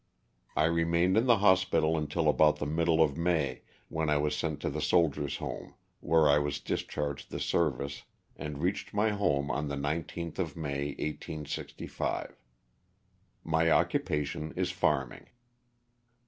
[0.55, 4.59] I remained in the hospital until about the middle of May when I was sent
[4.61, 8.01] to the Sol diers' Home where I was discharged the service
[8.35, 12.35] and reached my home on the 19th of May, 1865.
[13.43, 15.27] My occupation is farming.